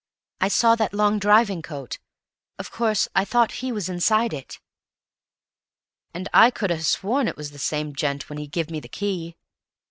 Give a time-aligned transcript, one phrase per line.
[0.39, 1.99] "I saw that long driving coat;
[2.57, 4.57] of course, I thought he was inside it."
[6.11, 8.89] "And I could ha' sworn it was the same gent when he give me the
[8.89, 9.35] key!"